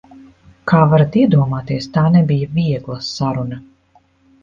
[0.71, 3.65] Kā varat iedomāties, tā nebija viegla saruna.